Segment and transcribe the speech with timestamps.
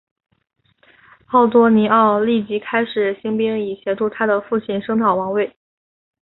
[1.27, 5.55] 奥多尼奥立即开始兴兵以协助他的父亲声讨王位。